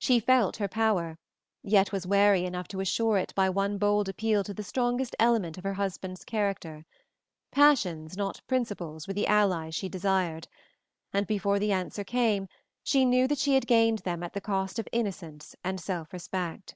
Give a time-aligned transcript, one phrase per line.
[0.00, 1.16] She felt her power,
[1.62, 5.58] yet was wary enough to assure it by one bold appeal to the strongest element
[5.58, 6.84] of her husband's character:
[7.52, 10.48] passions, not principles, were the allies she desired,
[11.12, 12.48] and before the answer came
[12.82, 16.74] she knew that she had gained them at the cost of innocence and self respect.